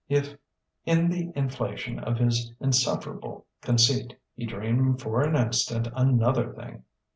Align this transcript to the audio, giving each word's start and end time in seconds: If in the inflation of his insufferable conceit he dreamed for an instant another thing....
If 0.09 0.35
in 0.83 1.11
the 1.11 1.31
inflation 1.35 1.99
of 1.99 2.17
his 2.17 2.51
insufferable 2.59 3.45
conceit 3.61 4.17
he 4.33 4.47
dreamed 4.47 4.99
for 4.99 5.21
an 5.21 5.35
instant 5.35 5.89
another 5.93 6.55
thing.... 6.55 6.85